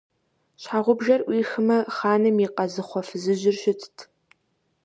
Щхьэгъубжэр 0.61 1.21
Ӏуихмэ, 1.25 1.77
хъаным 1.95 2.37
и 2.45 2.47
къазыхъуэ 2.55 3.01
фызыжьыр 3.07 3.55
щытт. 3.61 3.97